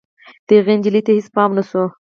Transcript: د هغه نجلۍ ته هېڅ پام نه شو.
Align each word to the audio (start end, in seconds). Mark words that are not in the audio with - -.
د 0.47 0.49
هغه 0.59 0.73
نجلۍ 0.77 1.01
ته 1.05 1.11
هېڅ 1.17 1.27
پام 1.35 1.49
نه 1.57 1.63
شو. 1.69 1.83